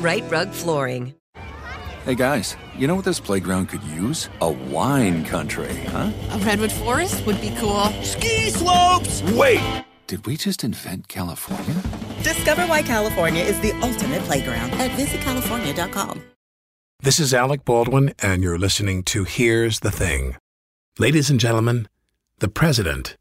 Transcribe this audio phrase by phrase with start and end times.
[0.00, 1.14] Rite Rug Flooring.
[2.06, 4.30] Hey guys, you know what this playground could use?
[4.40, 6.10] A wine country, huh?
[6.30, 7.84] A redwood forest would be cool.
[8.02, 9.22] Ski slopes!
[9.34, 9.84] Wait!
[10.06, 11.74] Did we just invent California?
[12.22, 16.22] Discover why California is the ultimate playground at visitcalifornia.com.
[17.02, 20.36] This is Alec Baldwin, and you're listening to Here's the Thing.
[20.98, 21.88] Ladies and gentlemen,
[22.38, 23.16] the President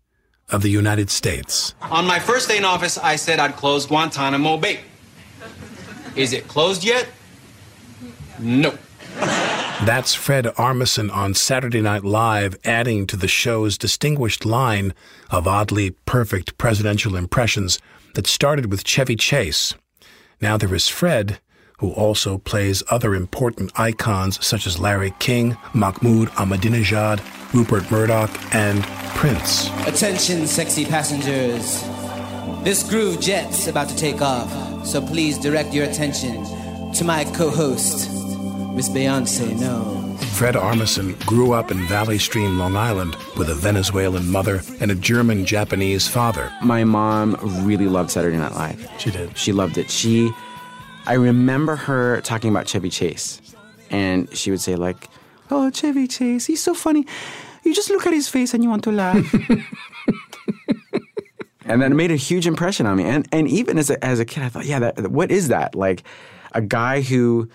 [0.50, 1.76] of the United States.
[1.82, 4.80] On my first day in office, I said I'd close Guantanamo Bay.
[6.20, 7.08] Is it closed yet?
[8.40, 8.78] No.
[9.86, 14.94] That's Fred Armisen on Saturday Night Live, adding to the show's distinguished line
[15.32, 17.80] of oddly perfect presidential impressions
[18.16, 19.76] that started with Chevy Chase.
[20.42, 21.40] Now there is Fred,
[21.78, 27.22] who also plays other important icons such as Larry King, Mahmoud Ahmadinejad,
[27.54, 28.84] Rupert Murdoch, and
[29.16, 29.70] Prince.
[29.88, 31.82] Attention, sexy passengers.
[32.70, 36.44] This groove jet's about to take off, so please direct your attention
[36.94, 38.12] to my co host,
[38.76, 40.24] Miss Beyonce Knowles.
[40.38, 44.96] Fred Armisen grew up in Valley Stream, Long Island, with a Venezuelan mother and a
[44.96, 46.54] German Japanese father.
[46.62, 48.88] My mom really loved Saturday Night Live.
[49.00, 49.36] She did.
[49.36, 49.90] She loved it.
[49.90, 50.32] She,
[51.08, 53.42] I remember her talking about Chevy Chase,
[53.90, 55.10] and she would say like,
[55.50, 57.08] "Oh, Chevy Chase, he's so funny.
[57.64, 59.36] You just look at his face and you want to laugh."
[61.70, 63.04] and that made a huge impression on me.
[63.06, 65.76] And and even as a, as a kid, I thought, yeah, that what is that
[65.76, 66.04] like?
[66.54, 67.48] A guy who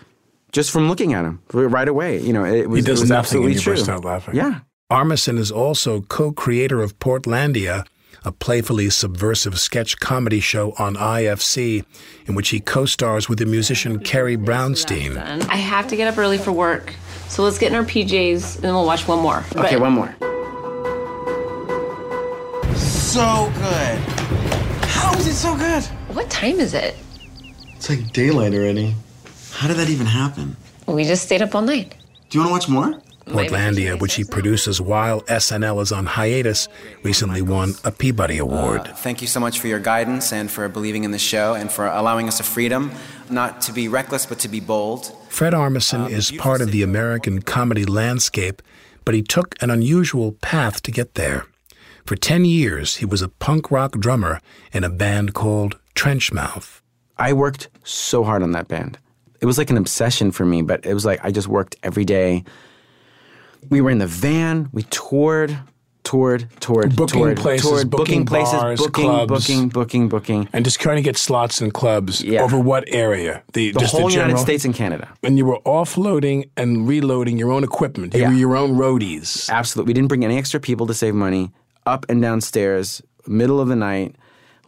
[0.52, 3.10] just from looking at him right away, you know, it was, he does it was
[3.10, 3.75] nothing absolutely and you true.
[3.75, 4.36] burst out laughing.
[4.36, 4.60] Yeah.
[4.91, 7.84] Armisen is also co-creator of Portlandia,
[8.25, 11.84] a playfully subversive sketch comedy show on IFC,
[12.26, 15.16] in which he co-stars with the musician Carrie Brownstein.
[15.48, 16.94] I have to get up early for work,
[17.28, 19.38] so let's get in our PJs and then we'll watch one more.
[19.56, 20.34] Okay, But- one more.
[23.14, 23.98] So good.
[24.88, 25.84] How is it so good?
[26.16, 26.97] What time is it?
[27.76, 28.92] It's like daylight already.
[29.52, 30.56] How did that even happen?
[30.88, 31.94] We just stayed up all night.
[32.28, 33.00] Do you want to watch more?
[33.26, 36.66] Portlandia, which he produces while SNL is on hiatus,
[37.04, 38.80] recently won a Peabody Award.
[38.80, 41.70] Uh, thank you so much for your guidance and for believing in the show and
[41.70, 42.91] for allowing us a freedom
[43.31, 45.12] not to be reckless but to be bold.
[45.28, 48.60] Fred Armisen uh, is part of the American comedy landscape,
[49.04, 51.46] but he took an unusual path to get there.
[52.04, 54.41] For 10 years, he was a punk rock drummer
[54.72, 56.81] in a band called Trenchmouth.
[57.16, 58.98] I worked so hard on that band.
[59.41, 62.04] It was like an obsession for me, but it was like I just worked every
[62.04, 62.44] day.
[63.70, 65.56] We were in the van, we toured,
[66.03, 69.31] toured, toured, Booking toured, places, toured, booking places, bars, booking, clubs.
[69.47, 70.48] booking, booking, booking.
[70.53, 72.43] And just trying to get slots in clubs Yeah.
[72.43, 73.43] over what area?
[73.54, 74.28] The just whole general?
[74.28, 75.09] United States and Canada.
[75.22, 78.12] And you were offloading and reloading your own equipment.
[78.12, 78.28] You Yeah.
[78.28, 79.48] were your own roadies.
[79.48, 79.91] Absolutely.
[79.91, 81.50] We didn't bring any extra people to save money.
[81.87, 84.17] Up and down stairs, middle of the night,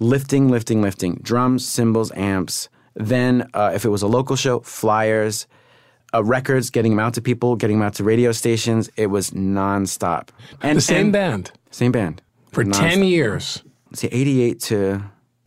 [0.00, 1.20] lifting, lifting, lifting.
[1.22, 2.68] Drums, cymbals, amps.
[2.94, 5.46] Then, uh, if it was a local show, flyers,
[6.14, 8.90] uh, records, getting them out to people, getting them out to radio stations.
[8.96, 10.28] It was nonstop.
[10.60, 12.22] the same band Same band.
[12.52, 12.90] for Nonstop.
[12.90, 13.62] 10 years.
[13.90, 15.00] Let's say 88 to, uh,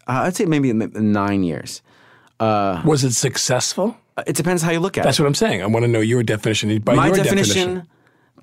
[0.08, 1.82] I'd say maybe nine years.
[2.40, 3.98] Uh, Was it successful?
[4.28, 5.20] It depends how you look at That's it.
[5.20, 5.62] That's what I'm saying.
[5.62, 6.78] I want to know your definition.
[6.80, 7.88] By my your definition,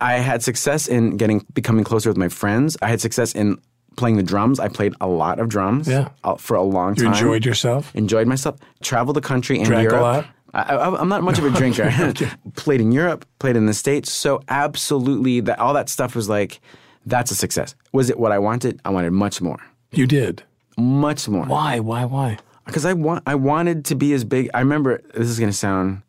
[0.01, 2.77] I had success in getting becoming closer with my friends.
[2.83, 3.59] I had success in
[3.97, 4.61] playing the drums.
[4.61, 6.09] I played a lot of drums Yeah.
[6.25, 7.13] uh, for a long You time.
[7.15, 7.91] enjoyed yourself?
[7.95, 8.57] Enjoyed myself.
[8.83, 10.03] Traveled the country and Drank a Europe.
[10.03, 10.27] lot?
[10.55, 11.91] I, I'm not much of a drinker.
[12.57, 14.11] played in Europe, played in the States.
[14.13, 16.61] So absolutely, that all that stuff was like,
[17.07, 17.75] that's a success.
[17.93, 18.81] Was it what I wanted?
[18.85, 19.59] I wanted much more.
[19.93, 20.43] You did.
[20.79, 21.45] Much more.
[21.47, 21.81] Why?
[21.81, 22.05] Why?
[22.05, 22.39] Why?
[22.67, 24.51] Because I want, I wanted to be as big.
[24.53, 26.03] I remember this is going to sound.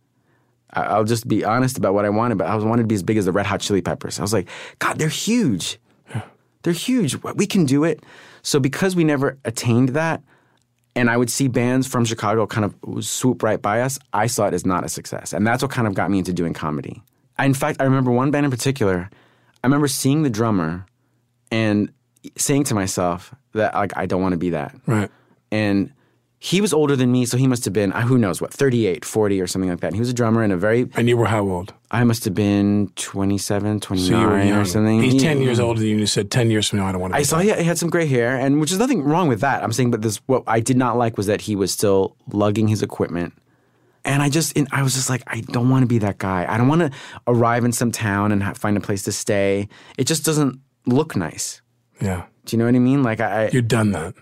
[0.81, 3.03] I'll just be honest about what I wanted, but I was wanted to be as
[3.03, 4.19] big as the Red Hot Chili Peppers.
[4.19, 4.47] I was like,
[4.79, 5.79] God, they're huge.
[6.63, 7.15] They're huge.
[7.35, 8.03] We can do it.
[8.41, 10.21] So because we never attained that,
[10.95, 14.00] and I would see bands from Chicago kind of swoop right by us.
[14.13, 16.33] I saw it as not a success, and that's what kind of got me into
[16.33, 17.03] doing comedy.
[17.38, 19.09] I, in fact, I remember one band in particular.
[19.63, 20.85] I remember seeing the drummer
[21.51, 21.91] and
[22.35, 24.75] saying to myself that like I don't want to be that.
[24.88, 25.12] Right.
[25.51, 25.94] And
[26.39, 29.04] he was older than me, so he must have been uh, who knows what, 38,
[29.04, 29.88] 40 or something like that.
[29.88, 31.74] And he was a drummer in a very And you were how old?
[31.89, 34.60] I must have been 27, 29 So you were young.
[34.60, 35.01] or something.
[35.01, 36.92] He's He- 10 years older than you and you said 10 years from now I
[36.92, 38.78] don't want to be I saw he he had some gray hair, and which is
[38.78, 39.63] nothing wrong with that.
[39.63, 42.68] I'm saying, but this what I did not like was that he was still lugging
[42.68, 43.34] his equipment,
[44.06, 46.45] and I just and I was just like, I don't want to be that guy.
[46.48, 46.92] I don't want to
[47.25, 49.68] arrive in some town and ha- find a place to stay.
[49.98, 51.62] It just doesn't look nice.
[52.00, 52.25] Yeah.
[52.45, 53.01] Do you know what I mean?
[53.01, 54.13] Like I, I You've done that.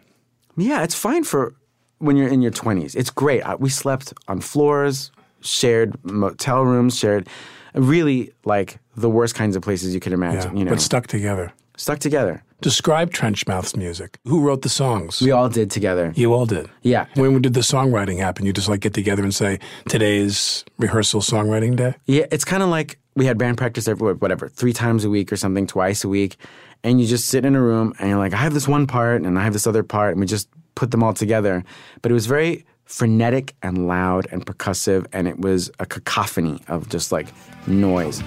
[0.56, 1.56] yeah, it's fine for
[2.00, 2.96] when you're in your 20s.
[2.96, 3.42] It's great.
[3.44, 5.12] I, we slept on floors,
[5.42, 7.28] shared motel rooms, shared
[7.74, 10.18] really like the worst kinds of places you could Yeah.
[10.18, 10.58] imagine.
[10.58, 11.52] You know, But stuck together.
[11.78, 12.42] stuck together.
[12.62, 14.18] Describe Trenchmouth's music.
[14.26, 15.22] Who wrote the songs?
[15.22, 16.14] We all did together.
[16.16, 16.70] You all did.
[16.84, 17.06] Yeah.
[17.16, 18.46] When did the songwriting happen?
[18.46, 19.60] You just like get together and say,
[19.90, 21.96] today's rehearsal songwriting day?
[22.06, 25.32] Yeah, it's kind of like we had band practice every whatever three times a week
[25.34, 26.38] or something, twice a week,
[26.84, 29.22] and you just sit in a room and you're like, I have this one part
[29.24, 31.64] and I have this other part, and we just put them all together.
[32.02, 36.90] But it was very frenetic and loud and percussive, and it was a cacophony of
[36.90, 37.28] just like
[37.68, 38.22] noise.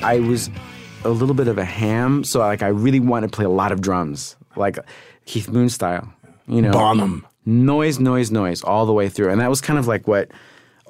[0.00, 0.48] I was
[1.04, 3.72] a little bit of a ham, so like I really wanted to play a lot
[3.72, 4.78] of drums, like
[5.26, 6.12] Keith Moon style.
[6.46, 7.26] You know, Bonham.
[7.44, 10.30] noise, noise, noise, all the way through, and that was kind of like what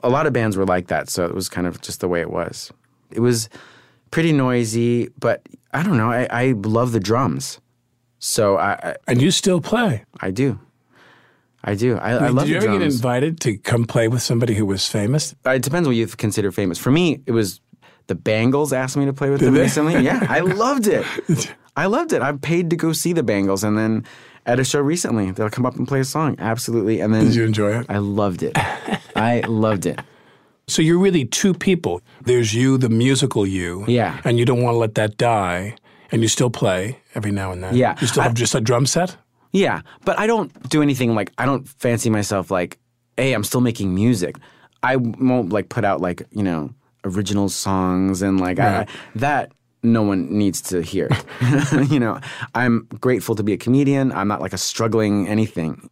[0.02, 1.08] a lot of bands were like that.
[1.10, 2.72] So it was kind of just the way it was.
[3.10, 3.48] It was
[4.10, 5.42] pretty noisy, but
[5.72, 6.10] I don't know.
[6.10, 7.60] I, I love the drums,
[8.18, 10.04] so I, I And you still play.
[10.20, 10.58] I do.
[11.64, 11.96] I do.
[11.98, 14.86] I, I love Did you ever get invited to come play with somebody who was
[14.86, 15.34] famous?
[15.44, 16.78] Uh, It depends what you consider famous.
[16.78, 17.60] For me, it was
[18.06, 19.62] the Bangles asked me to play with Did them they?
[19.62, 19.98] recently.
[20.02, 21.04] Yeah, I loved it.
[21.76, 22.22] I loved it.
[22.22, 24.04] I paid to go see the Bangles, and then
[24.48, 26.34] at a show recently, they'll come up and play a song.
[26.38, 27.86] Absolutely, and then Did you enjoy it?
[27.88, 28.52] I loved it.
[29.16, 30.00] I loved it.
[30.66, 32.00] So you're really two people.
[32.22, 33.84] There's you, the musical you.
[33.88, 34.20] Yeah.
[34.24, 35.76] And you don't want to let that die.
[36.10, 37.74] And you still play every now and then.
[37.76, 37.96] Yeah.
[38.00, 39.16] You still have I- just a drum set?
[39.52, 42.78] Yeah, but I don't do anything like I don't fancy myself like,
[43.16, 44.36] hey, I'm still making music.
[44.82, 46.74] I won't like put out like you know
[47.04, 48.88] original songs and like I, Right.
[49.16, 49.52] that.
[49.82, 51.08] No one needs to hear.
[51.10, 51.90] it.
[51.90, 52.20] you know,
[52.54, 54.12] I'm grateful to be a comedian.
[54.12, 55.88] I'm not like a struggling anything,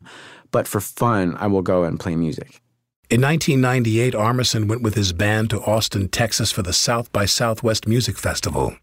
[0.50, 2.60] but for fun, I will go and play music.
[3.08, 7.86] In 1998, Armisen went with his band to Austin, Texas for the South by Southwest
[7.86, 8.76] Music Festival.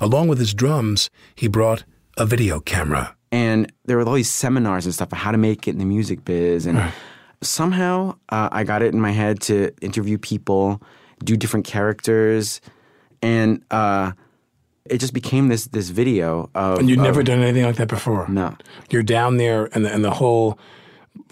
[0.00, 1.84] Along with his drums, he brought
[2.16, 3.14] a video camera.
[3.30, 5.84] and there were all these seminars and stuff on how to make it in the
[5.84, 6.80] music biz and
[7.42, 10.80] somehow uh, i got it in my head to interview people
[11.22, 12.60] do different characters
[13.22, 14.12] and uh,
[14.90, 17.88] it just became this this video of And you'd never of- done anything like that
[17.88, 18.26] before?
[18.28, 18.56] no
[18.90, 20.58] You're down there, and the, and the whole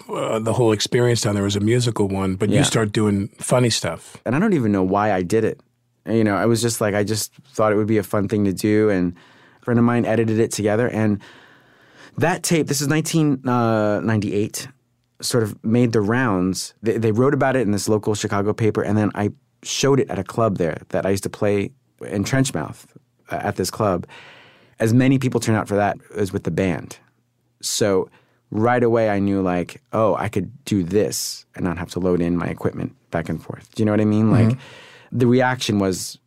[0.09, 2.59] uh, the whole experience down there was a musical one, but Yeah.
[2.59, 4.17] you start doing funny stuff.
[4.25, 5.59] and i don't even know why i did it
[6.05, 8.45] you know i was just like i just thought it would be a fun thing
[8.45, 9.13] to do and
[9.61, 11.19] a friend of mine edited it together and
[12.17, 14.67] that tape this is 1998
[15.21, 18.81] sort of made the rounds they, they wrote about it in this local chicago paper
[18.83, 19.29] and then i
[19.63, 21.71] showed it at a club there that i used to play
[22.07, 24.05] in trenchmouth uh, at this club
[24.79, 26.97] as many people turned out for that as with the band.
[27.61, 28.09] So
[28.49, 32.21] right away i knew like oh i could do this and not have to load
[32.21, 33.73] in my equipment back and forth.
[33.75, 34.31] Do you know what i mean?
[34.31, 35.17] Like mm-hmm.
[35.17, 36.17] the reaction was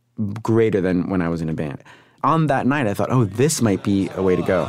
[0.42, 1.82] greater than when i was in a band.
[2.22, 4.66] On that night i thought oh this might be a way to go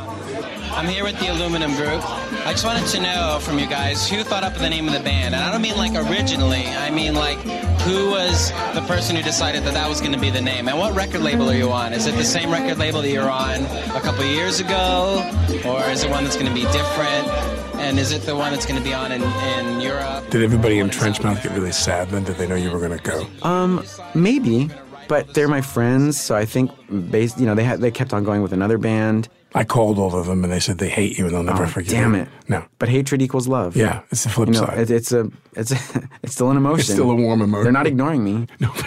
[0.74, 2.02] I'm here with the Aluminum Group.
[2.46, 5.00] I just wanted to know from you guys who thought up the name of the
[5.00, 5.34] band.
[5.34, 7.38] And I don't mean like originally, I mean like
[7.82, 10.68] who was the person who decided that that was going to be the name.
[10.68, 11.92] And what record label are you on?
[11.92, 13.64] Is it the same record label that you were on
[13.94, 15.20] a couple years ago?
[15.66, 17.28] Or is it one that's going to be different?
[17.76, 20.30] And is it the one that's going to be on in, in Europe?
[20.30, 22.24] Did everybody in Trenchmouth get really sad then?
[22.24, 23.26] Did they know you were going to go?
[23.42, 24.70] Um, maybe,
[25.12, 26.70] but they're my friends, so I think
[27.10, 29.28] based, you know, they had they kept on going with another band.
[29.54, 31.66] I called all of them, and they said they hate you and they'll never Oh,
[31.66, 32.28] forgive damn it!
[32.48, 32.64] No.
[32.78, 33.76] but hatred equals love.
[33.76, 34.78] Yeah, it's the flip You know, side.
[34.78, 35.76] it, it's a it's a,
[36.22, 36.80] it's still an emotion.
[36.80, 37.64] It's still a warm emotion.
[37.64, 38.46] They're not ignoring me.
[38.60, 38.70] No.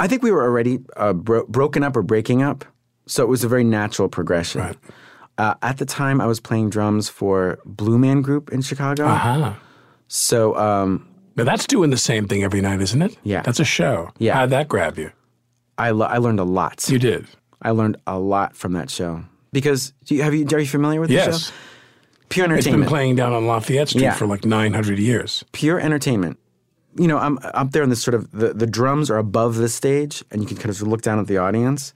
[0.00, 2.64] I think we were already uh, bro- broken up or breaking up,
[3.06, 4.60] so it was a very natural progression.
[4.60, 4.76] Right.
[5.38, 9.06] Uh, at the time, I was playing drums for Blue Man Group in Chicago.
[9.06, 9.54] Uh-huh.
[10.08, 13.16] So um, Now that's doing the same thing every night, isn't it?
[13.24, 13.42] Yeah.
[13.42, 14.10] That's a show.
[14.18, 14.34] Yeah.
[14.34, 15.10] How'd that grab you?
[15.78, 16.88] I lo- I learned a lot.
[16.88, 17.26] You did.
[17.62, 21.00] I learned a lot from that show because do you, have you are you familiar
[21.00, 21.48] with the Yes.
[21.48, 21.54] show?
[22.28, 22.82] Pure entertainment.
[22.82, 24.14] It's been playing down on Lafayette Street Yeah.
[24.14, 25.44] for like 900 years.
[25.52, 26.38] Pure entertainment.
[26.98, 29.68] you know, I'm up there in this sort of the, the drums are above the
[29.70, 31.94] stage, and you can kind of look down at the audience.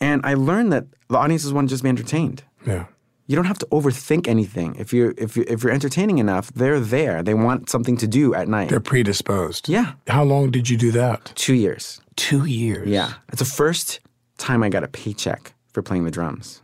[0.00, 2.42] And I learned that the audiences want to just be entertained.
[2.66, 2.86] Yeah.
[3.28, 4.74] You don't have to overthink anything.
[4.76, 7.22] If you're if you if you're entertaining enough, they're there.
[7.22, 8.70] They want something to do at night.
[8.70, 9.68] They're predisposed.
[9.68, 9.92] Yeah.
[10.08, 11.32] How long did you do that?
[11.36, 12.00] Two years.
[12.16, 12.88] Two years.
[12.88, 13.12] Yeah.
[13.28, 14.00] It's the first
[14.38, 16.62] time I got a paycheck for playing the drums.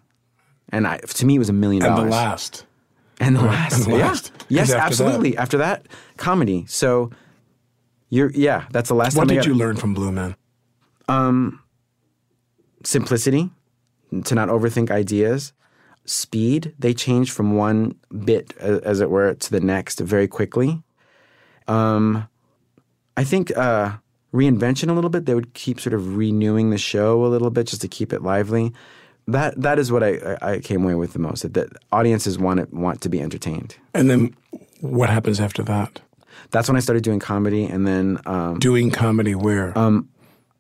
[0.71, 2.11] And I, to me, it was a million And dollars.
[2.11, 2.67] the last.
[3.21, 3.75] And the last.
[3.75, 4.07] and the yeah.
[4.09, 4.33] last.
[4.33, 5.37] 'Cause Yes, after that- absolutely.
[5.37, 6.65] After that, comedy.
[6.67, 7.11] So
[8.09, 10.11] you're yeah, that's the last What time I What did got- you learn from Blue
[10.11, 10.35] Man?
[11.09, 11.61] Um,
[12.85, 13.51] simplicity,
[14.25, 15.53] to not overthink ideas.
[16.07, 17.95] Speed, they change from one
[18.25, 20.83] bit, as it were, to the next very quickly.
[21.67, 22.29] Um,
[23.17, 23.93] I think uh,
[24.33, 25.27] reinvention a little bit.
[25.27, 28.23] They would keep sort of renewing the show a little bit just to keep it
[28.23, 28.73] lively.
[29.27, 31.43] That that is what I, I came away with the most.
[31.43, 33.77] That, that audiences want it, want to be entertained.
[33.95, 34.37] And then
[34.81, 36.03] what happens after that?
[36.51, 39.77] That's when I started doing comedy, and then um, Doing comedy where?
[39.79, 40.11] Um,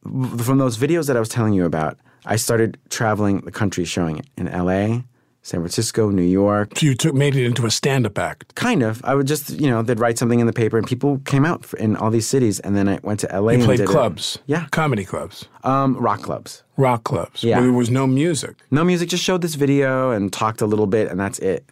[0.02, 4.18] from those videos that I was telling you about, I started traveling the country showing
[4.18, 5.04] it in L.A.,
[5.46, 6.70] San Francisco, New York.
[6.78, 8.54] So you took made it into a stand-up act.
[8.54, 9.04] Kind of.
[9.04, 11.72] I would just, you know, they'd write something in the paper, and people came out
[11.74, 12.60] in all these cities.
[12.60, 13.52] And then I went to L.A.
[13.52, 13.92] You and played did it.
[13.92, 14.38] clubs.
[14.46, 15.46] Yeah, Comedy clubs.
[15.62, 16.62] um, rock clubs.
[16.78, 17.44] Rock clubs.
[17.44, 17.56] Yeah.
[17.58, 18.56] Where there was no music.
[18.70, 19.10] No music.
[19.10, 21.64] Just showed this video and talked a little bit, and that's it.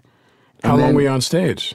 [0.62, 1.74] And How long were you on stage?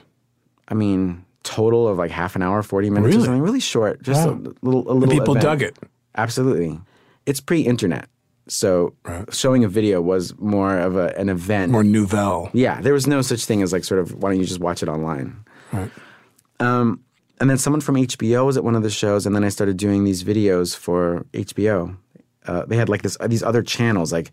[0.68, 3.22] I mean, total of like half an hour, forty minutes Really?
[3.22, 3.42] or something.
[3.42, 4.02] Really short.
[4.02, 4.34] Just Wow.
[4.34, 4.88] a little.
[4.88, 5.14] A And little.
[5.18, 5.42] people event.
[5.42, 5.76] dug it.
[6.16, 6.80] Absolutely.
[7.26, 8.08] It's pre-internet,
[8.48, 8.94] so
[9.30, 11.72] showing a video was more of a, an event.
[11.72, 12.50] More nouvelle.
[12.52, 14.82] Yeah, there was no such thing as like sort of why don't you just watch
[14.82, 15.44] it online?
[15.72, 15.90] Right.
[16.60, 17.04] Um,
[17.40, 19.76] and then someone from HBO was at one of the shows, and then I started
[19.76, 21.96] doing these videos for HBO.
[22.46, 24.30] Uh, they had like this these other channels like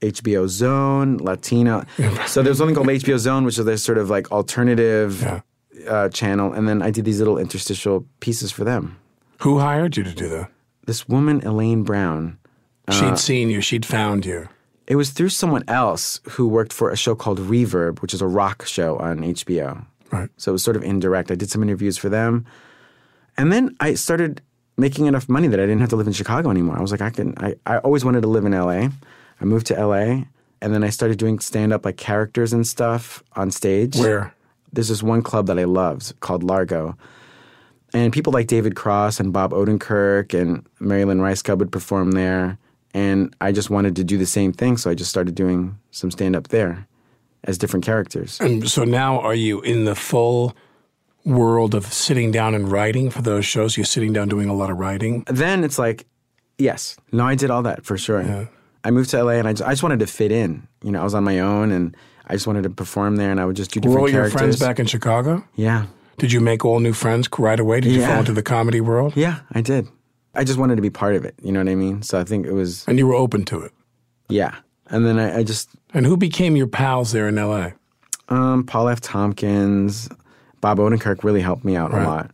[0.00, 1.84] HBO Zone, Latino.
[2.26, 5.42] so there's something called HBO Zone, which is this sort of like alternative
[5.88, 8.98] uh, channel, and then I did these little interstitial pieces for them.
[9.40, 10.50] Who hired you to do that?
[10.86, 12.38] This woman, Elaine Brown.
[12.88, 13.60] Uh, She'd seen you.
[13.60, 14.48] She'd found you.
[14.86, 18.26] It was through someone else who worked for a show called Reverb, which is a
[18.26, 19.84] rock show on HBO.
[20.12, 20.28] Right.
[20.36, 21.30] So it was sort of indirect.
[21.30, 22.46] I did some interviews for them.
[23.36, 24.40] And then I started
[24.76, 26.78] making enough money that I didn't have to live in Chicago anymore.
[26.78, 28.88] I was like, I can I, I always wanted to live in LA.
[29.40, 30.24] I moved to LA
[30.62, 33.96] and then I started doing stand up like characters and stuff on stage.
[33.96, 34.34] Where?
[34.72, 36.96] There's this one club that I loved called Largo.
[37.92, 42.58] And people like David Cross and Bob Odenkirk and Marilyn Rice Cub would perform there.
[42.96, 46.10] And I just wanted to do the same thing, so I just started doing some
[46.10, 46.86] stand up there
[47.44, 48.40] as different characters.
[48.40, 50.56] And so now are you in the full
[51.24, 53.76] world of sitting down and writing for those shows?
[53.76, 55.24] You're sitting down doing a lot of writing?
[55.26, 56.06] Then it's like,
[56.56, 58.48] yes, no, I did all that for sure.
[58.82, 60.66] I moved to LA and I just, I just wanted to fit in.
[60.82, 61.94] You know, I was on my own and
[62.26, 64.30] I just wanted to perform there and I would just do Were different all your
[64.30, 65.44] friends back in Chicago?
[65.54, 65.86] Yeah.
[66.16, 67.80] Did you make all new friends right away?
[67.80, 68.08] Did you Yeah.
[68.08, 69.12] fall into the comedy world?
[69.16, 69.88] Yeah, I did.
[70.36, 71.34] I just wanted to be part of it.
[71.42, 72.02] You know what I mean?
[72.02, 72.84] So I think it was.
[72.86, 73.72] And you were open to it?
[74.28, 74.54] Yeah.
[74.88, 75.70] And then I, I just.
[75.94, 77.70] And who became your pals there in LA?
[78.28, 79.00] Um, Paul F.
[79.00, 80.08] Tompkins,
[80.60, 82.02] Bob Odenkirk really helped me out Right.
[82.02, 82.30] a lot.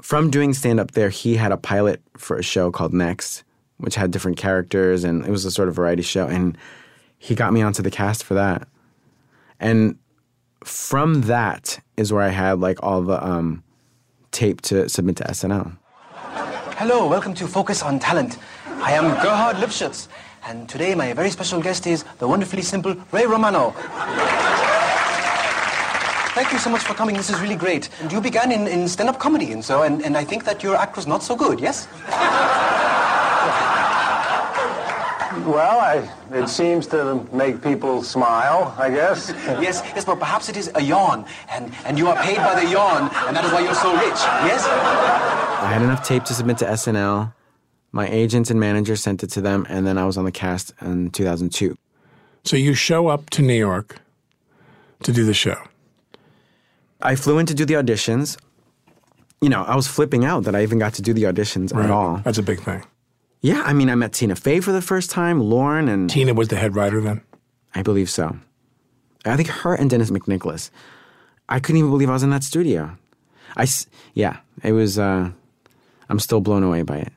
[0.00, 3.44] From doing stand up there, he had a pilot for a show called Next,
[3.78, 6.26] which had different characters and it was a sort of variety show.
[6.26, 6.56] And
[7.18, 8.66] he got me onto the cast for that.
[9.60, 9.96] And
[10.64, 13.62] from that is where I had like all the um,
[14.32, 15.76] tape to submit to SNL.
[16.82, 18.38] Hello, welcome to Focus on Talent.
[18.82, 20.08] I am Gerhard Lipschitz,
[20.44, 23.70] and today my very special guest is the wonderfully simple Ray Romano.
[26.34, 27.14] Thank you so much for coming.
[27.14, 27.88] This is really great.
[28.00, 30.74] And you began in, in stand-up comedy and so, and, and I think that your
[30.74, 31.86] act was not so good, yes?
[35.46, 39.28] Well, I, it seems to make people smile, I guess.
[39.62, 42.68] yes, yes, but perhaps it is a yawn, and, and you are paid by the
[42.68, 44.18] yawn, and that is why you're so rich,
[44.50, 45.51] yes?
[45.62, 47.32] I had enough tape to submit to SNL.
[47.92, 50.72] My agent and manager sent it to them, and then I was on the cast
[50.80, 51.76] in 2002.
[52.44, 54.00] So you show up to New York
[55.04, 55.56] to do the show.
[57.00, 58.36] I flew in to do the auditions.
[59.40, 61.84] You know, I was flipping out that I even got to do the auditions Right.
[61.84, 62.18] at all.
[62.24, 62.82] That's a big thing.
[63.40, 66.48] Yeah, I mean, I met Tina Fey for the first time, Lorne, and Tina was
[66.48, 67.20] the head writer then.
[67.74, 68.36] I believe so.
[69.24, 70.70] I think her and Dennis McNicholas.
[71.48, 72.96] I couldn't even believe I was in that studio.
[73.56, 74.98] I, s- yeah, it was.
[74.98, 75.30] Uh,
[76.12, 77.12] I'm still blown away by it.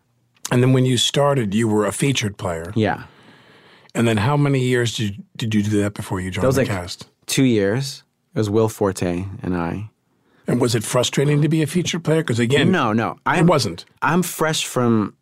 [0.51, 2.71] And then when you started, you were a featured player.
[2.75, 3.03] Yeah,
[3.93, 6.47] And then how many years did you, did you do that before you joined that
[6.47, 7.09] was the like cast?
[7.25, 8.03] two years.
[8.33, 9.89] It was Will Forte and I.
[10.47, 12.21] And was it frustrating to be a featured player?
[12.21, 13.83] Because again, no, no, I wasn't.
[14.01, 15.15] I'm fresh from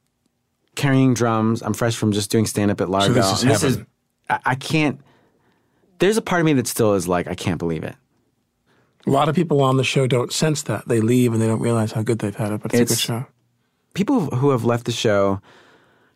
[0.76, 1.62] carrying drums.
[1.64, 3.14] I'm fresh from just doing stand up at Largo.
[3.14, 3.88] this is And heaven.
[4.30, 5.00] I, I can't.
[6.00, 7.96] There's a part of me that still is like, I can't believe it.
[9.06, 10.88] A lot of people on the show don't sense that.
[10.88, 13.00] They leave and they don't realize how good they've had it, but it's, a good
[13.00, 13.26] show.
[13.94, 15.42] People who have left the show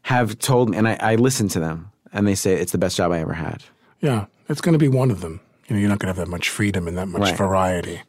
[0.03, 2.97] have told me, and I, I listen to them, and they say it's the best
[2.97, 3.63] job I ever had.
[4.01, 5.39] Yeah, it's going to be one of them.
[5.67, 7.37] You know, you're not going to have that much freedom and that much Right.
[7.37, 8.01] variety.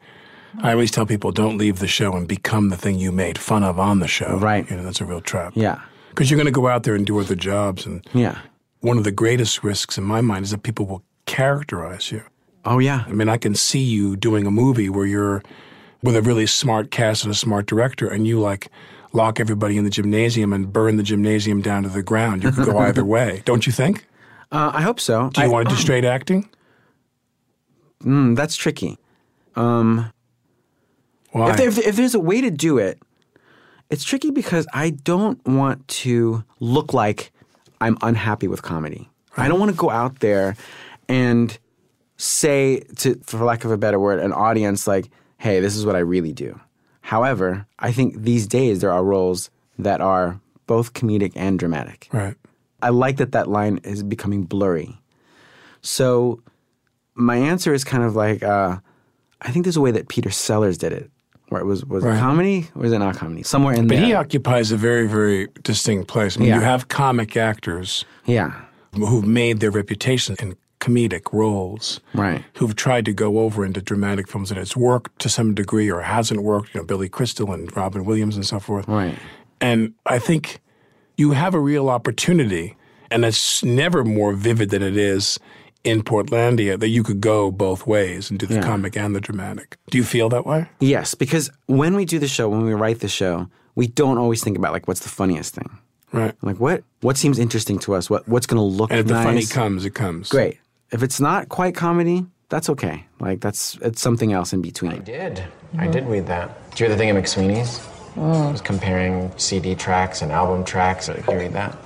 [0.63, 3.63] I always tell people, don't leave the show and become the thing you made fun
[3.65, 4.39] of on the show.
[4.39, 4.69] Right.
[4.71, 5.53] You know, that's a real trap.
[5.57, 5.81] Yeah.
[6.11, 7.85] Because you're going to go out there and do other jobs.
[7.85, 8.39] And Yeah.
[8.81, 12.23] one of the greatest risks in my mind is that people will characterize you.
[12.65, 13.05] Oh, yeah.
[13.07, 15.43] I mean, I can see you doing a movie where you're
[16.03, 18.69] with a really smart cast and a smart director, and you like
[19.13, 22.43] lock everybody in the gymnasium and burn the gymnasium down to the ground.
[22.43, 24.07] You could go either way, don't you think?
[24.53, 25.31] Uh, I hope so.
[25.31, 26.49] Do you I- want to do straight acting?
[28.03, 28.99] Mm, that's tricky.
[29.57, 30.13] Um,
[31.33, 31.51] Why?
[31.51, 32.99] If, there, if, if there's a way to do it,
[33.91, 37.33] it's tricky because I don't want to look like
[37.81, 39.09] I'm unhappy with comedy.
[39.37, 40.57] I don't want to go out there
[41.09, 41.57] and
[42.17, 45.95] say to, for lack of a better word, an audience like, "Hey, this is what
[45.97, 46.59] I really do."
[47.09, 49.49] However, I think these days there are roles
[49.79, 52.07] that are both comedic and dramatic.
[52.13, 52.35] Right.
[52.83, 54.99] I like that that line is becoming blurry.
[55.81, 56.43] So
[57.15, 58.77] my answer is kind of like uh,
[59.41, 61.11] I think there's a way that Peter Sellers did it,
[61.49, 62.17] where it was was Right.
[62.17, 63.43] it comedy or is it not comedy?
[63.43, 64.03] Somewhere in But there.
[64.03, 66.37] But he occupies a very, very distinct place.
[66.37, 66.57] I mean, Yeah.
[66.57, 68.53] you have comic actors yeah.
[68.93, 72.45] who've made their reputation in comedic roles, Right.
[72.55, 76.03] who've tried to go over into dramatic films, and it's worked to some degree or
[76.03, 76.75] hasn't worked.
[76.75, 78.87] You know, Billy Crystal and Robin Williams and so forth.
[78.89, 79.17] Right.
[79.61, 80.61] And I think
[81.17, 82.77] you have a real opportunity,
[83.11, 85.39] and it's never more vivid than it is
[85.85, 88.63] in Portlandia that you could go both ways and do the Yeah.
[88.63, 89.77] comic and the dramatic.
[89.91, 90.67] Do you feel that way?
[90.81, 94.43] Yes, because when we do the show, when we write the show, we don't always
[94.43, 95.71] think about like what's the funniest thing.
[96.13, 96.35] Right.
[96.43, 98.09] Like what what seems interesting to us?
[98.11, 100.29] What what's going to look And if the funny comes, it comes.
[100.31, 100.59] Great.
[100.91, 103.05] If it's not quite comedy, that's okay.
[103.21, 104.93] Like that's it's something else in between.
[104.93, 105.45] I did.
[105.77, 106.71] I did read that.
[106.71, 107.79] Did you read the thing at McSweeney's?
[108.17, 108.21] It
[108.53, 111.07] was comparing CD tracks and album tracks.
[111.07, 111.77] Did you read that?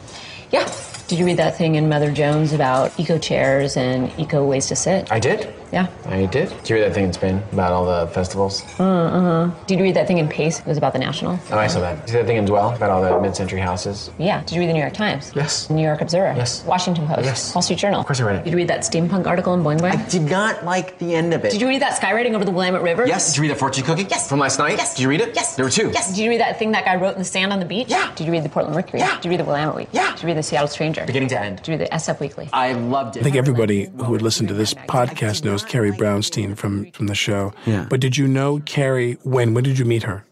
[0.51, 0.71] Yeah.
[1.13, 4.75] Did you read that thing in Mother Jones about eco chairs and eco ways to
[4.75, 5.13] sit?
[5.13, 5.53] I did.
[5.71, 5.89] Yeah.
[6.07, 6.49] I did.
[6.49, 8.63] Did you read that thing in Spain about all the festivals?
[8.81, 9.11] Uh
[9.51, 9.65] huh.
[9.67, 10.61] Did you read that thing in Paste?
[10.61, 11.39] It was about the National.
[11.51, 12.01] Oh, I saw that.
[12.01, 14.11] Did you see that thing in Dwell about all the mid-century houses?
[14.19, 14.41] Yeah.
[14.41, 15.33] Did you read the New York Times?
[15.37, 15.67] Yes.
[15.67, 16.35] The New York Observer?
[16.35, 16.65] Yes.
[16.65, 17.25] Washington Post?
[17.25, 17.55] Yes.
[17.55, 18.01] Wall Street Journal?
[18.01, 18.45] Of course I read it.
[18.45, 19.93] Did you read that steampunk article in Boing Boing?
[19.93, 21.53] I did not like the end of it.
[21.53, 23.07] Did you read that skywriting over the Willamette River?
[23.07, 23.29] Yes.
[23.33, 24.05] Did you read that fortune cookie?
[24.09, 24.31] Yes.
[24.31, 24.79] From last night?
[24.79, 24.95] Yes.
[24.95, 25.35] Did you read it?
[25.35, 25.57] Yes.
[25.57, 25.91] There were two.
[25.91, 26.09] Yes.
[26.09, 27.89] Did you read that thing that guy wrote in the sand on the beach?
[27.89, 28.11] Yeah.
[28.15, 29.01] Did you read the Portland Mercury?
[29.01, 29.15] Yeah.
[29.17, 29.89] Did you read the Willamette Week?
[29.93, 30.13] Yeah.
[30.13, 31.02] Did you read the Seattle Stranger?
[31.07, 31.63] Beginning to end.
[31.63, 32.49] Did you the SF Weekly?
[32.53, 33.21] I loved it.
[33.21, 37.15] I think everybody who would listen to this podcast knows Carrie Brownstein from, from the
[37.15, 37.53] show.
[37.67, 37.87] Yeah.
[37.89, 39.55] But did you know Carrie when?
[39.55, 40.25] When did you meet her?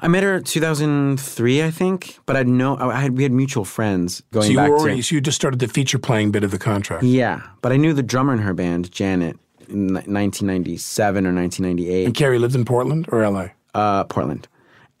[0.00, 4.22] I met her 2003, I think, but I know I had we had mutual friends
[4.30, 6.44] going so you back were to already, so you just started the feature playing bit
[6.44, 7.02] of the contract.
[7.02, 9.36] Yeah, but I knew the drummer in her band, Janet,
[9.68, 12.06] in 1997 or 1998.
[12.06, 13.48] And Carrie lived in Portland or LA?
[13.74, 14.46] Uh, Portland.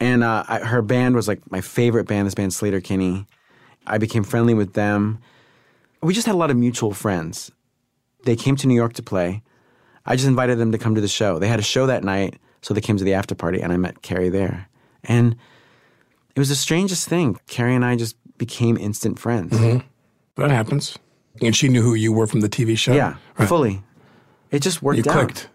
[0.00, 3.26] And uh, I, her band was like my favorite band, this band, Sleater-Kinney.
[3.88, 5.18] I became friendly with them.
[6.02, 7.50] We just had a lot of mutual friends.
[8.24, 9.42] They came to New York to play.
[10.06, 11.38] I just invited them to come to the show.
[11.38, 13.76] They had a show that night, so they came to the after party, and I
[13.76, 14.68] met Carrie there.
[15.04, 15.36] And
[16.34, 17.38] it was the strangest thing.
[17.46, 19.52] Carrie and I just became instant friends.
[19.58, 19.82] Mhm.
[20.36, 20.96] That happens.
[21.42, 22.94] And she knew who you were from the TV show?
[22.94, 23.48] Yeah, Right.
[23.48, 23.82] fully.
[24.50, 25.16] It just worked You out.
[25.34, 25.48] clicked.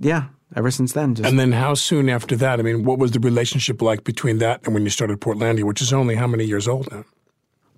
[0.00, 0.24] Yeah,
[0.56, 1.14] ever since then.
[1.14, 2.58] Just And then how soon after that?
[2.60, 5.82] I mean, what was the relationship like between that and when you started Portlandia, which
[5.82, 7.04] is only how many years old now?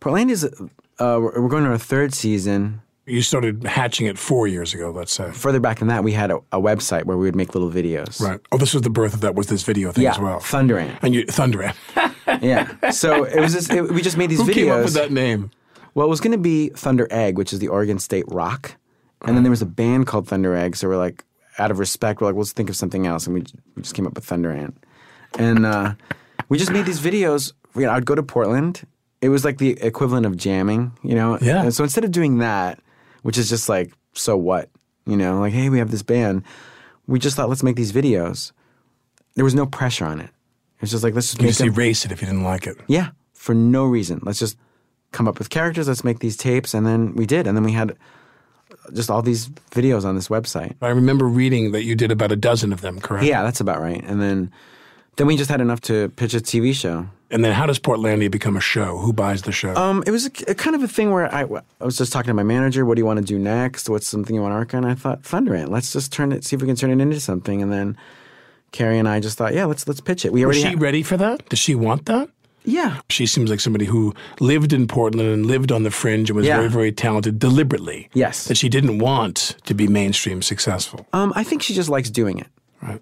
[0.06, 2.80] Portlandia's, uh, we're we're going to our third season.
[3.06, 5.30] You started hatching it four years ago, let's say.
[5.32, 8.20] Further back than that, we had a, a website where we would make little videos.
[8.20, 8.40] Right.
[8.50, 10.40] Oh, this was the birth of that, was this video thing Yeah, as well.
[10.40, 10.98] Thunder Ant.
[11.02, 11.76] And you, Thunder Ant.
[12.42, 12.90] yeah.
[12.90, 14.54] So it was just, it, we just made these Who videos.
[14.54, 15.52] came up with that name?
[15.94, 18.76] Well, it was going to be Thunder Egg, which is the Oregon State rock.
[19.22, 20.74] And then there was a band called Thunder Egg.
[20.76, 21.24] So we're like,
[21.58, 23.26] out of respect, we're like, let's think of something else.
[23.26, 23.44] And we,
[23.76, 24.76] we just came up with Thunder Ant.
[25.38, 25.94] And uh,
[26.48, 27.52] we just made these videos.
[27.76, 28.84] You know, I'd go to Portland.
[29.26, 31.36] It was like the equivalent of jamming, you know?
[31.42, 31.62] Yeah.
[31.64, 32.78] And so instead of doing that,
[33.22, 34.70] which is just like, so what?
[35.04, 36.44] You know, like, hey, we have this band.
[37.08, 38.52] We just thought, let's make these videos.
[39.34, 40.30] There was no pressure on it.
[40.76, 41.68] It was just like, let's just You just them.
[41.70, 42.76] erase it if you didn't like it.
[42.86, 44.20] Yeah, for no reason.
[44.22, 44.56] Let's just
[45.10, 45.88] come up with characters.
[45.88, 47.96] Let's make these tapes, and then we did, and then we had
[48.94, 50.76] just all these videos on this website.
[50.80, 53.26] I remember reading that you did about a dozen of them, correct?
[53.26, 54.04] Yeah, that's about right.
[54.04, 54.52] And then,
[55.16, 57.08] then we just had enough to pitch a TV show.
[57.30, 58.98] And then how does Portlandia become a show?
[58.98, 59.74] Who buys the show?
[59.74, 61.42] Um, it was a, a kind of a thing where I,
[61.80, 62.84] I was just talking to my manager.
[62.86, 63.88] What do you want to do next?
[63.88, 64.84] What's something you want to work on?
[64.84, 65.70] I thought Thunder Ant.
[65.72, 67.60] Let's just turn it, see if we can turn it into something.
[67.62, 67.96] And then
[68.70, 70.32] Carrie and I just thought, yeah, let's let's pitch it.
[70.32, 71.48] We Was she had- ready for that?
[71.48, 72.28] Does she want that?
[72.64, 73.00] Yeah.
[73.10, 76.46] She seems like somebody who lived in Portland and lived on the fringe and was
[76.46, 76.56] Yeah.
[76.56, 78.08] very, very talented deliberately.
[78.12, 78.44] Yes.
[78.46, 81.06] That she didn't want to be mainstream successful.
[81.12, 82.48] Um, I think she just likes doing it.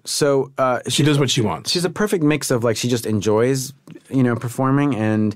[0.03, 1.71] So uh, She does what she wants.
[1.71, 3.73] She's a perfect mix of like she just enjoys,
[4.09, 5.35] you know, performing and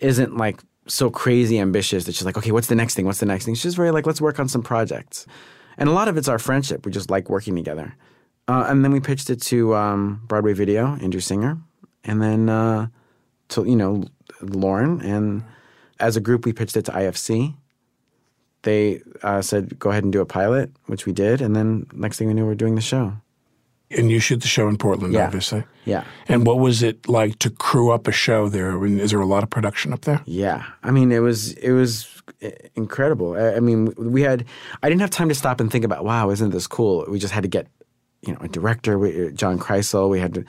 [0.00, 3.06] isn't like so crazy ambitious that she's like, okay, what's the next thing?
[3.06, 3.54] What's the next thing?
[3.54, 5.26] She's just very like, let's work on some projects,
[5.78, 6.84] and a lot of it's our friendship.
[6.84, 7.94] We just like working together.
[8.46, 11.58] Uh, and then we pitched it to um, Broadway Video, Andrew Singer,
[12.04, 12.88] and then uh,
[13.48, 14.04] to you know
[14.42, 15.00] Lorne.
[15.00, 15.42] And
[16.00, 17.54] as a group, we pitched it to IFC.
[18.62, 22.18] They uh, said, "Go ahead and do a pilot," which we did, and then next
[22.18, 23.14] thing we knew, we are doing the show.
[23.96, 25.26] And you shoot the show in Portland, Yeah.
[25.26, 25.64] obviously.
[25.84, 26.04] Yeah.
[26.28, 28.72] And what was it like to crew up a show there?
[28.72, 30.20] I mean, is there a lot of production up there?
[30.26, 32.08] Yeah, I mean, it was it was
[32.42, 33.34] eh, incredible.
[33.34, 34.44] I, I mean, we had
[34.82, 37.04] I didn't have time to stop and think about, wow, isn't this cool?
[37.08, 37.66] We just had to get,
[38.26, 40.08] you know, a director, we, eh, John Krisel.
[40.10, 40.44] We had to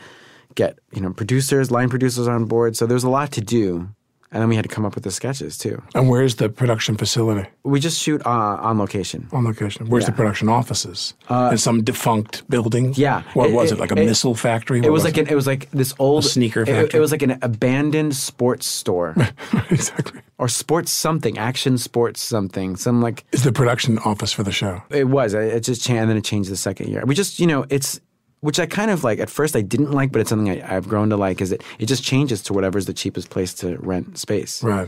[0.55, 2.75] get you know producers, line producers on board.
[2.77, 3.89] So there was a lot to do,
[4.35, 5.81] and then we had to come up with the sketches too.
[5.95, 7.49] And where's the production facility?
[7.63, 9.29] We just shoot uh, on location.
[9.31, 9.87] On location.
[9.87, 11.13] Where's the production offices?
[11.29, 12.93] Uh, in some defunct building?
[12.97, 13.23] Yeah.
[13.33, 13.79] What was it?
[13.79, 14.79] Like a missile factory?
[14.79, 16.97] It What was like an, it was like this old sneaker factory?
[16.97, 19.15] It, was like an abandoned sports store.
[19.69, 20.19] exactly.
[20.37, 24.83] Or sports something, action sports something, some like Is the production office for the show?
[24.89, 25.33] It was.
[25.33, 27.05] It it just changed, and then it changed the second year.
[27.05, 28.01] We just, you know, it's
[28.45, 29.17] which I kind of like.
[29.17, 31.41] At first, I didn't like, but it's something I, I've grown to like.
[31.41, 31.63] Is it?
[31.79, 34.63] It just changes to whatever's the cheapest place to rent space.
[34.63, 34.87] Right.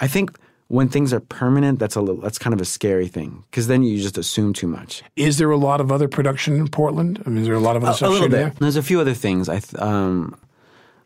[0.00, 0.38] I think
[0.68, 2.20] when things are permanent, that's a little.
[2.20, 5.02] That's kind of a scary thing because then you just assume too much.
[5.16, 7.22] Is there a lot of other production in Portland?
[7.24, 8.58] I mean, is there a lot of other A, stuff a little shooting bit.
[8.58, 9.48] There's a few other things.
[9.48, 10.36] I th- um,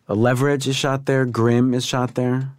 [0.09, 1.25] Leverage is shot there.
[1.25, 2.51] Grimm is shot there.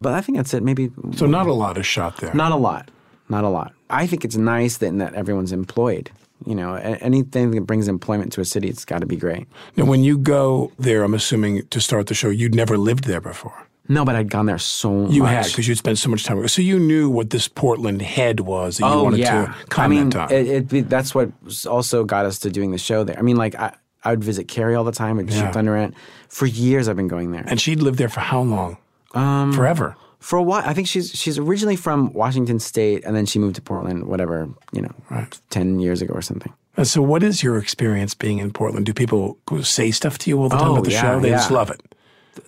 [0.00, 0.62] But I think that's it.
[0.62, 0.90] Maybe?
[1.16, 2.32] So not a lot is shot there.
[2.34, 2.88] Not a lot.
[3.28, 3.72] Not a lot.
[3.90, 6.10] I think it's nice that, that everyone's employed.
[6.46, 9.46] You know, anything that brings employment to a city, it's got to be great.
[9.76, 13.20] Now, when you go there, I'm assuming to start the show, you'd never lived there
[13.20, 13.66] before.
[13.90, 15.32] No, but I'd gone there so You much.
[15.32, 16.46] had because you'd spent so much time.
[16.46, 19.54] So you knew what this Portland head was that you oh wanted yeah.
[19.70, 20.30] to I mean, on.
[20.30, 21.30] It, it, be- that's what
[21.66, 23.18] also got us to doing the show there.
[23.18, 23.72] I mean, like I,
[24.04, 25.18] I would visit Carrie all the time.
[25.18, 25.46] I'd Yeah.
[25.46, 25.94] shoot Thunder Ant.
[26.28, 27.44] For years, I've been going there.
[27.48, 28.76] and she'd lived there for how long?
[29.14, 29.96] Um, Forever.
[30.20, 33.54] For a while, I think she's she's originally from Washington State, and then she moved
[33.56, 34.06] to Portland.
[34.06, 36.52] Whatever, you know, ten years ago or something.
[36.76, 38.86] And so, what is your experience being in Portland?
[38.86, 41.20] Do people say stuff to you all the time Oh, about the yeah, show?
[41.20, 41.36] They yeah.
[41.36, 41.80] just love it.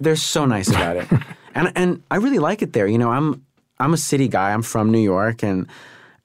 [0.00, 1.08] They're so nice about it,
[1.54, 2.86] and and I really like it there.
[2.88, 3.44] You know, I'm
[3.78, 4.52] I'm a city guy.
[4.52, 5.66] I'm from New York, and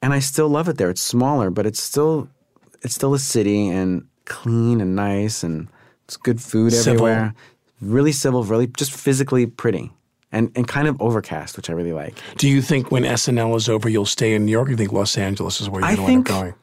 [0.02, 0.90] and I still love it there.
[0.90, 2.28] It's smaller, but it's still
[2.82, 5.68] it's still a city and clean and nice, and
[6.06, 7.06] it's good food Civil.
[7.08, 7.34] everywhere.
[7.82, 9.92] Really civil, really just physically pretty,
[10.36, 12.16] and and kind of overcast, which I really like.
[12.38, 14.68] Do you think when SNL is over, you'll stay in New York?
[14.68, 16.54] Or you think Los Angeles is where you're going to end think- up going?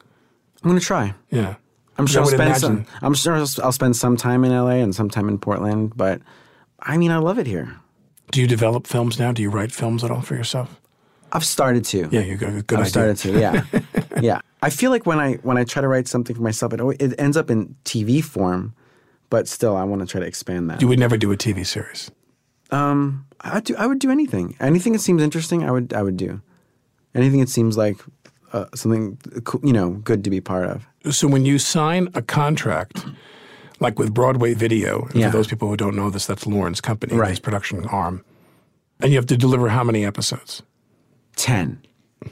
[0.63, 1.13] I'm gonna try.
[1.29, 1.55] Yeah.
[1.97, 4.95] I'm sure I'll spend, some, I'm sure I'll I'll spend some time in LA and
[4.95, 6.21] some time in Portland, but
[6.79, 7.75] I mean, I love it here.
[8.31, 9.31] Do you develop films now?
[9.31, 10.79] Do you write films at all for yourself?
[11.33, 12.07] I've started to.
[12.11, 13.15] Yeah, you got a good I've idea.
[13.15, 13.39] started to.
[13.39, 13.63] Yeah,
[14.21, 14.41] yeah.
[14.61, 16.97] I feel like when I when I try to write something for myself, it always,
[16.99, 18.73] it ends up in TV form,
[19.29, 20.81] but still, I want to try to expand that.
[20.81, 22.09] You would never do a TV series.
[22.71, 23.75] Um, I would do.
[23.77, 24.55] I would do anything.
[24.59, 25.93] Anything that seems interesting, I would.
[25.93, 26.41] I would do.
[27.15, 27.97] Anything that seems like
[28.53, 29.17] uh, something
[29.63, 30.87] you know good to be part of.
[31.13, 33.05] So when you sign a contract,
[33.79, 35.29] like with Broadway Video, Yeah.
[35.29, 37.29] for those people who don't know this, that's Lorne's company, Right.
[37.31, 38.23] his production arm,
[39.01, 40.63] and you have to deliver how many episodes?
[41.35, 41.81] Ten.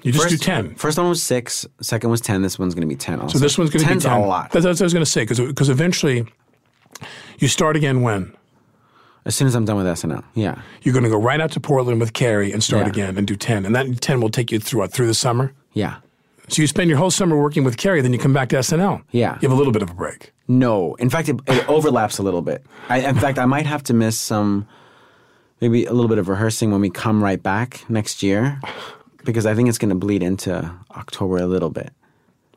[0.03, 0.75] You just first, do ten.
[0.75, 1.65] First one was six.
[1.81, 2.41] Second was ten.
[2.41, 3.19] This one's going to be ten.
[3.19, 3.37] Also.
[3.37, 4.13] So this one's going to be Ten's 10.
[4.13, 4.49] a lot.
[4.51, 6.25] That's, that's what I was going to say because eventually
[7.39, 8.33] you start again when
[9.25, 10.59] As soon as I'm done with SNL, yeah.
[10.81, 12.89] you're going to go right out to Portland with Carrie and start Yeah.
[12.89, 15.53] again and do ten, and that ten will take you through what, through the summer.
[15.73, 15.97] Yeah.
[16.47, 19.03] So you spend your whole summer working with Carrie, then you come back to SNL.
[19.11, 19.37] Yeah.
[19.41, 20.33] You have a little bit of a break.
[20.47, 22.65] No, in fact, it, it overlaps a little bit.
[22.89, 24.67] I, in fact, I might have to miss some,
[25.61, 28.59] maybe a little bit of rehearsing when we come right back next year,
[29.23, 31.93] because I think it's going to bleed into October a little bit.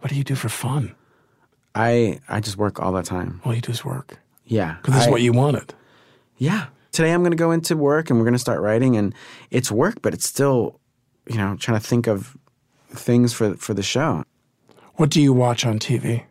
[0.00, 0.94] What do you do for fun?
[1.74, 3.40] I I just work all the time.
[3.44, 4.18] All you do is work.
[4.46, 5.72] Yeah, Because this is I- what you wanted.
[6.37, 6.66] Yeah.
[6.92, 9.14] Today I'm going to go into work and we're going to start writing, and
[9.51, 10.79] it's work, but it's still,
[11.27, 12.37] you know, trying to think of
[12.90, 14.25] things for for the show.
[14.94, 16.25] What do you watch on TV?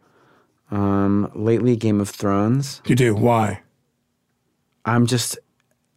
[0.72, 2.82] Um, lately, Game of Thrones.
[2.86, 3.14] You do.
[3.14, 3.62] Why?
[4.86, 5.38] I'm just,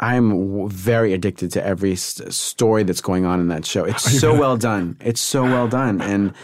[0.01, 3.85] I'm very addicted to every s- story that's going on in that show.
[3.85, 4.97] It's so well done.
[5.01, 6.35] It's so well done, and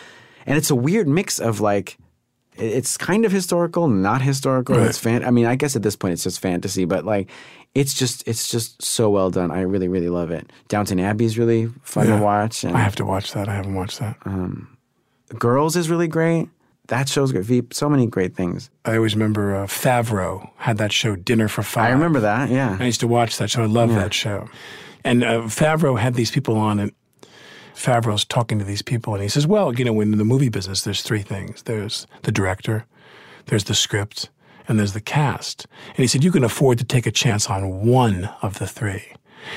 [0.46, 1.98] and it's a weird mix of like,
[2.56, 4.76] it's kind of historical, not historical.
[4.76, 4.86] Right.
[4.88, 5.24] It's fan.
[5.24, 7.30] I mean, I guess at this point it's just fantasy, but like,
[7.74, 9.50] it's just it's just so well done.
[9.50, 10.50] I really really love it.
[10.68, 12.18] Downton Abbey is really fun Yeah.
[12.18, 12.64] to watch.
[12.64, 13.48] And, I have to watch that.
[13.48, 14.16] I haven't watched that.
[14.26, 14.76] Um,
[15.38, 16.48] Girls is really great.
[16.88, 17.44] That show's great.
[17.44, 18.68] Veep, so many great things.
[18.84, 21.84] I always remember uh, Favreau had that show Dinner for Five.
[21.86, 22.50] I remember that.
[22.50, 22.76] Yeah.
[22.78, 23.62] I used to watch that show.
[23.62, 24.00] I love Yeah.
[24.00, 24.48] that show.
[25.04, 26.92] And uh, Favreau had these people on, and
[27.74, 30.82] Favreau's talking to these people, and he says, "Well, you know, in the movie business,
[30.82, 32.86] there's three things: there's the director,
[33.46, 34.28] there's the script,
[34.68, 35.66] and there's the cast.
[35.88, 39.12] And he said, you can afford to take a chance on one of the three.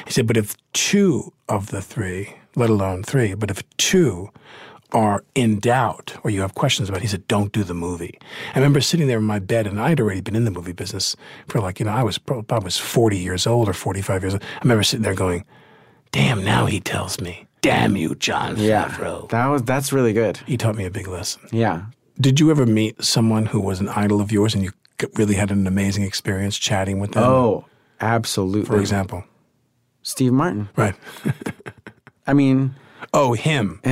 [0.06, 4.30] He said, but if two of the three, let alone three, but if two
[4.92, 8.18] are in doubt or you have questions about it, he said, don't do the movie.
[8.54, 11.16] I remember sitting there in my bed and I'd already been in the movie business
[11.48, 14.44] for like, you know, I was, I was 40 years old or 45 years old.
[14.44, 15.46] I remember sitting there going,
[16.12, 19.30] damn, now he tells me, damn you, John Yeah, Favreau.
[19.30, 20.38] that was that's really good.
[20.46, 21.42] He taught me a big lesson.
[21.52, 21.86] Yeah.
[22.20, 24.72] Did you ever meet someone who was an idol of yours and you
[25.16, 27.24] really had an amazing experience chatting with them?
[27.24, 27.66] Oh,
[28.00, 28.66] absolutely.
[28.66, 29.24] For example,
[30.04, 30.70] Steve Martin.
[30.78, 30.96] Right.
[32.28, 32.76] I mean,
[33.14, 33.82] oh, him.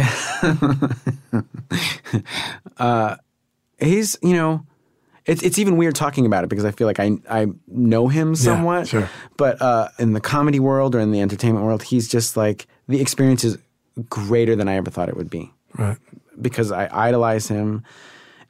[2.78, 3.16] uh,
[3.80, 4.66] he's you know,
[5.26, 8.36] it's it's even weird talking about it because I feel like I I know him
[8.36, 8.88] somewhat.
[8.88, 9.10] sure.
[9.38, 13.02] But uh, in the comedy world or in the entertainment world, he's just like the
[13.02, 13.58] experience is
[14.10, 15.52] greater than I ever thought it would be.
[15.78, 15.98] Right.
[16.42, 17.84] Because I idolize him,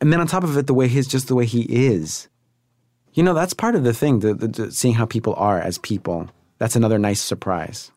[0.02, 2.28] and then on top of it, the way he's just the way he is.
[3.14, 4.20] You know, that's part of the thing.
[4.20, 6.30] The, the, the seeing how people are as people.
[6.58, 7.92] That's another nice surprise.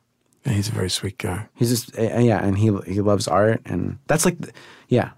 [0.44, 1.48] Yeah, he's a very sweet guy.
[1.54, 4.52] He's just uh, yeah, and he he loves art, and that's like, the-
[4.88, 5.10] yeah,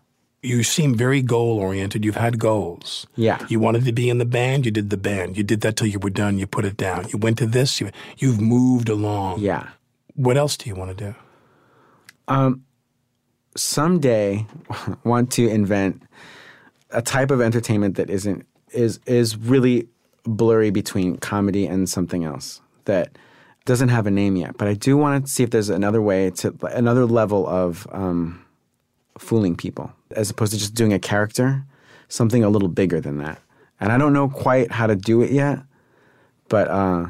[0.43, 2.05] You seem very goal oriented.
[2.05, 3.07] You've had goals.
[3.17, 3.45] Yeah.
[3.49, 4.65] You wanted to be in the band.
[4.67, 5.37] You did the band.
[5.37, 6.39] You did that till you were done.
[6.39, 7.09] You put it down.
[7.13, 7.81] You went to this.
[7.81, 9.41] You, you've moved along.
[9.41, 9.69] Yeah.
[10.15, 11.15] What else do you want to do?
[12.29, 12.65] Um,
[13.57, 14.47] someday
[15.05, 16.03] want to invent
[16.91, 19.89] a type of entertainment that isn't is is really
[20.25, 23.17] blurry between comedy and something else that
[23.65, 24.57] doesn't have a name yet.
[24.57, 28.45] But I do want to see if there's another way to another level of um,
[29.19, 31.65] fooling people as opposed to just doing a character,
[32.09, 33.41] something a little bigger than that.
[33.81, 35.61] And I don't know quite how to do it yet,
[36.49, 37.07] but uh,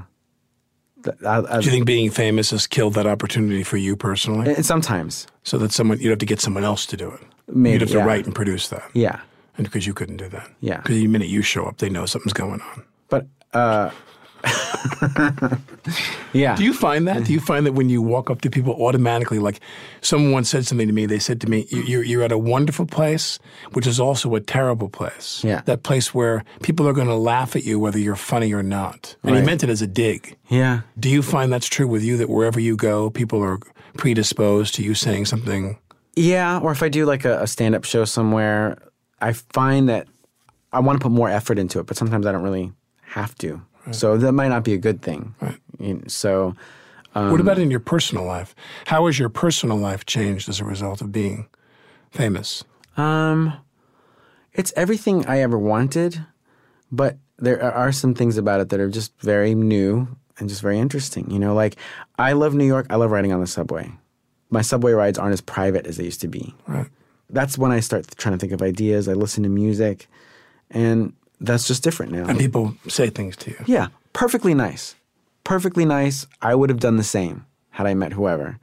[1.24, 4.54] I, I, Do you think being famous has killed that opportunity for you personally?
[4.54, 5.26] And sometimes.
[5.44, 7.20] So that someone you'd have to get someone else to do it.
[7.48, 8.90] Maybe, you'd have to write and produce that.
[8.94, 9.20] Yeah.
[9.56, 10.50] And because you couldn't do that.
[10.60, 10.78] Yeah.
[10.78, 12.84] Because the minute you show up, they know something's going on.
[13.08, 13.90] But uh,
[16.32, 16.56] yeah.
[16.56, 17.24] Do you find that?
[17.24, 19.60] Do you find that when you walk up to people automatically, like
[20.00, 22.38] someone once said something to me, they said to me, "You- you're, you're at a
[22.38, 23.38] wonderful place,
[23.72, 25.42] which is also a terrible place.
[25.44, 25.62] Yeah.
[25.64, 29.16] That place where people are going to laugh at you whether you're funny or not.
[29.22, 30.36] And he meant it as a dig.
[30.48, 30.80] Yeah.
[30.98, 33.58] Do you find that's true with you, that wherever you go, people are
[33.96, 35.78] predisposed to you saying something?
[36.16, 38.78] Yeah, or if I do like a, a stand up show somewhere,
[39.20, 40.08] I find that
[40.72, 43.62] I want to put more effort into it, but sometimes I don't really have to.
[43.92, 45.34] So that might not be a good thing.
[45.78, 46.54] You- So,
[47.14, 48.54] um, what about in your personal life?
[48.86, 51.46] How has your personal life changed as a result of being
[52.10, 52.64] famous?
[52.96, 53.52] Um,
[54.52, 56.24] it's everything I ever wanted,
[56.90, 60.62] but there are- are some things about it that are just very new and just
[60.62, 61.30] very interesting.
[61.30, 61.76] You know, like
[62.18, 62.86] I love New York.
[62.90, 63.92] I love riding on the subway.
[64.50, 66.54] My subway rides aren't as private as they used to be.
[66.66, 66.88] Right.
[67.30, 69.08] That's when I start trying to think of ideas.
[69.08, 70.08] I listen to music,
[70.70, 72.24] and that's just different now.
[72.26, 73.56] And people say things to you.
[73.66, 74.94] Yeah, perfectly nice.
[75.44, 76.26] Perfectly nice.
[76.42, 78.58] I would have done the same had I met whoever.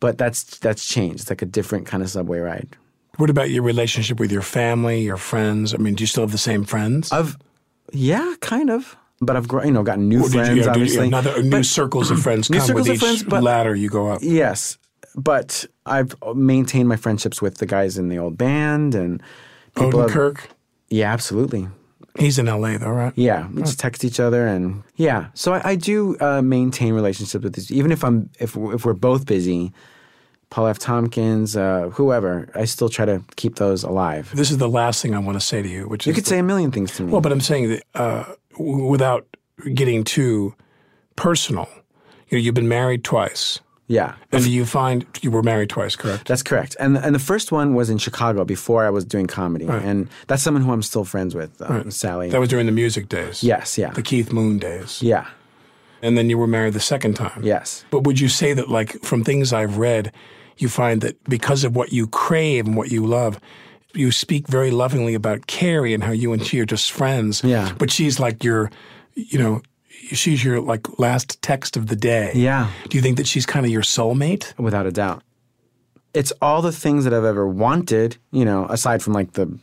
[0.00, 1.20] But that's that's changed.
[1.22, 2.76] It's like a different kind of subway ride.
[3.16, 5.72] What about your relationship with your family, your friends?
[5.72, 7.12] I mean, do you still have the same friends?
[7.12, 7.36] I've,
[7.92, 8.96] yeah, kind of.
[9.20, 10.48] But I've grown, you know, gotten new you- friends.
[10.58, 13.16] yeah, you- obviously, another- new But- circles of friends new come circles with of each
[13.18, 14.18] friends, but ladder you go up.
[14.22, 14.76] Yes,
[15.14, 19.22] but I've maintained my friendships with the guys in the old band and
[19.76, 20.00] people.
[20.00, 20.38] have- Odenkirk?
[20.90, 21.68] yeah, absolutely.
[22.18, 22.78] He's in L.A.
[22.78, 23.12] though, right?
[23.16, 25.28] Yeah, we just text each other and yeah.
[25.34, 28.92] So I, I do uh, maintain relationships with these, even if I'm if if we're
[28.94, 29.72] both busy.
[30.50, 30.78] Paul F.
[30.78, 34.30] Tompkins, uh, whoever, I still try to keep those alive.
[34.36, 36.26] This is the last thing I want to say to you, which You is could
[36.28, 37.10] say a million things to me.
[37.10, 39.26] Well, but I'm saying that uh, w- without
[39.72, 40.54] getting too
[41.16, 41.68] personal,
[42.28, 43.58] you know, you've been married twice.
[43.86, 44.14] Yeah.
[44.32, 46.26] And you find you were married twice, correct?
[46.28, 46.74] That's correct.
[46.80, 49.82] And and the first one was in Chicago before I was doing comedy, Right.
[49.84, 51.92] and that's someone who I'm still friends with, uh, Right.
[51.92, 52.30] Sally.
[52.30, 53.42] That was during the music days.
[53.42, 53.90] Yes, yeah.
[53.92, 55.02] The Keith Moon days.
[55.02, 55.26] Yeah.
[56.02, 57.40] And then you were married the second time.
[57.42, 57.84] Yes.
[57.90, 60.12] But would you say that, like, from things I've read,
[60.58, 63.38] you find that because of what you crave and what you love,
[63.94, 67.42] you speak very lovingly about Carrie and how you and she are just friends.
[67.44, 67.72] Yeah.
[67.78, 68.70] But she's like your,
[69.14, 69.62] you know,
[70.12, 72.32] she's your like last text of the day.
[72.34, 72.70] Yeah.
[72.88, 74.56] Do you think that she's kind of your soulmate?
[74.58, 75.22] Without a doubt.
[76.12, 79.58] It's all the things that I've ever wanted, you know, aside from like the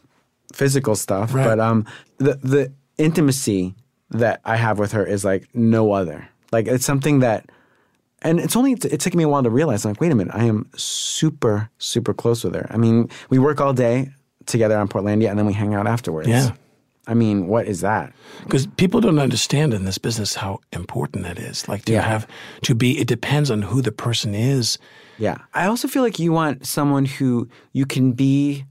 [0.54, 1.34] physical stuff.
[1.34, 1.46] Right.
[1.46, 1.86] But um,
[2.18, 3.76] the the intimacy
[4.10, 6.28] that I have with her is like no other.
[6.52, 7.50] Like it's something that,
[8.22, 9.86] and it's only it took me a while to realize.
[9.86, 12.68] I'm like, wait a minute, I am super super close with her.
[12.70, 14.12] I mean, we work all day
[14.46, 16.28] together on Portlandia, and then we hang out afterwards.
[16.28, 16.52] Yeah.
[17.08, 18.14] I mean, what is that?
[18.44, 21.68] Because people don't understand in this business how important that is.
[21.68, 22.02] Like to Yeah.
[22.04, 22.28] have
[22.64, 23.00] to be.
[23.00, 24.78] It depends on who the person is.
[25.18, 25.38] Yeah.
[25.54, 28.66] I also feel like you want someone who you can be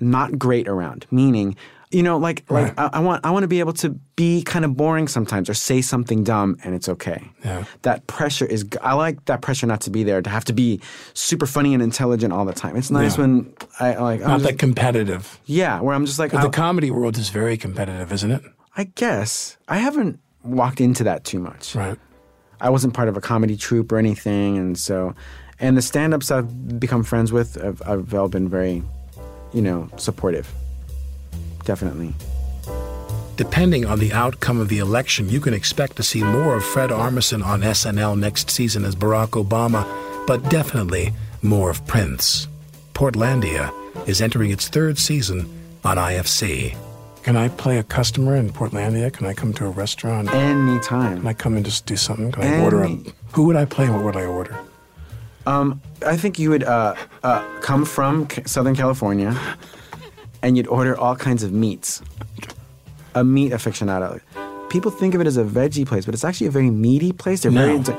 [0.00, 1.56] not great around, meaning
[1.90, 4.64] You know, like like I, I want I want to be able to be kind
[4.64, 7.30] of boring sometimes or say something dumb and it's okay.
[7.44, 7.64] Yeah.
[7.82, 10.80] That pressure is i like that pressure not to be there to have to be
[11.14, 12.76] super funny and intelligent all the time.
[12.76, 13.22] It's nice Yeah.
[13.22, 15.40] when I like I'm Not just- that competitive.
[15.46, 18.42] yeah, where I'm just like But the comedy world is very competitive, isn't it?
[18.76, 21.74] I guess I haven't walked into that too much.
[21.74, 21.98] Right.
[22.60, 25.14] I wasn't part of a comedy troupe or anything, and so,
[25.60, 28.82] and the stand-ups I've become friends with, have, have all been very,
[29.54, 30.52] you know, supportive.
[31.68, 32.14] Definitely.
[33.36, 36.88] Depending on the outcome of the election, you can expect to see more of Fred
[36.88, 39.84] Armisen on SNL next season as Barack Obama,
[40.26, 42.48] but definitely more of Prince.
[42.94, 43.70] Portlandia
[44.08, 45.46] is entering its third season
[45.84, 46.74] on IFC.
[47.22, 49.12] Can I play a customer in Portlandia?
[49.12, 50.32] Can I come to a restaurant?
[50.32, 51.18] Anytime.
[51.18, 52.32] Can I come and just do something?
[52.32, 52.88] Can I order a.
[52.88, 54.58] Any- Who would I play and what would I order?
[55.46, 59.38] Um, I think you would uh, uh, come from C- Southern California,
[60.42, 62.02] and you'd order all kinds of meats.
[63.14, 64.20] A meat aficionado.
[64.68, 67.40] People think of it as a veggie place, but it's actually a very meaty place.
[67.42, 67.96] They're very, into,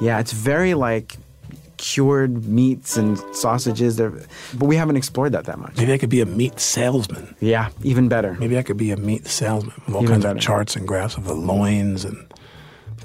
[0.00, 1.16] yeah, it's very like
[1.78, 3.96] cured meats and sausages.
[3.96, 4.10] They're,
[4.54, 5.76] but we haven't explored that that much.
[5.76, 7.34] Maybe I could be a meat salesman.
[7.40, 8.34] Yeah, even better.
[8.34, 10.36] Maybe I could be a meat salesman with all Even kinds better.
[10.38, 12.32] of charts and graphs of the loins and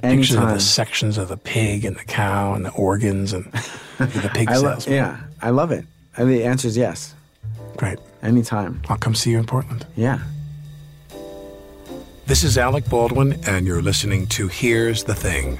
[0.04, 3.46] pictures of the sections of the pig and the cow and the organs and
[3.98, 4.96] the pig I lo- salesman.
[4.96, 5.86] yeah, I love it.
[6.16, 7.16] And the answer is yes.
[7.76, 8.00] Great.
[8.24, 8.82] Anytime.
[8.90, 9.86] I'll come see you in Portland.
[9.96, 10.20] Yeah.
[12.26, 15.60] This is Alec Baldwin, and you're listening to Here's the Thing.